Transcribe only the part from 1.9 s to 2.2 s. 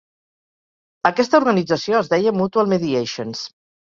es